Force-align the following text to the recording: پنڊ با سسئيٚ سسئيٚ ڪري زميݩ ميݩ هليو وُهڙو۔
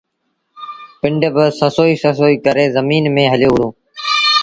پنڊ 0.99 1.21
با 1.35 1.45
سسئيٚ 1.59 1.99
سسئيٚ 2.03 2.41
ڪري 2.45 2.65
زميݩ 2.75 3.11
ميݩ 3.15 3.31
هليو 3.33 3.51
وُهڙو۔ 3.53 3.69